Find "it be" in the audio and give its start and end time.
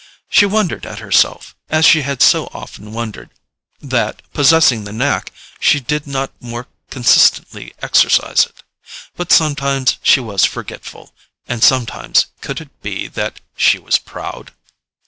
12.61-13.09